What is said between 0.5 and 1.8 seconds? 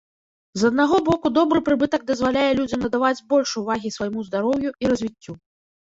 З аднаго боку, добры